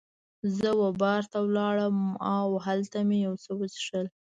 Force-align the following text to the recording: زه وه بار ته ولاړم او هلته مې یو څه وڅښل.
زه 0.57 0.69
وه 0.79 0.89
بار 1.01 1.21
ته 1.31 1.37
ولاړم 1.47 1.97
او 2.35 2.47
هلته 2.65 2.97
مې 3.07 3.17
یو 3.27 3.33
څه 3.43 3.51
وڅښل. 3.59 4.05